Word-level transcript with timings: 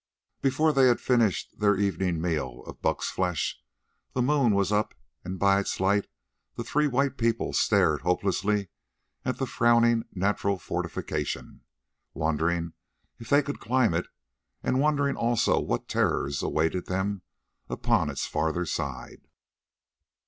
Before 0.41 0.73
they 0.73 0.87
had 0.87 0.99
finished 0.99 1.59
their 1.59 1.75
evening 1.75 2.19
meal 2.19 2.63
of 2.65 2.81
buck's 2.81 3.11
flesh 3.11 3.61
the 4.13 4.23
moon 4.23 4.55
was 4.55 4.71
up, 4.71 4.95
and 5.23 5.37
by 5.37 5.59
its 5.59 5.79
light 5.79 6.07
the 6.55 6.63
three 6.63 6.87
white 6.87 7.19
people 7.19 7.53
stared 7.53 8.01
hopelessly 8.01 8.69
at 9.23 9.37
this 9.37 9.47
frowning 9.51 10.05
natural 10.11 10.57
fortification, 10.57 11.61
wondering 12.15 12.73
if 13.19 13.29
they 13.29 13.43
could 13.43 13.59
climb 13.59 13.93
it, 13.93 14.07
and 14.63 14.79
wondering 14.81 15.15
also 15.15 15.59
what 15.59 15.87
terrors 15.87 16.41
awaited 16.41 16.87
them 16.87 17.21
upon 17.69 18.09
its 18.09 18.25
further 18.25 18.65
side. 18.65 19.27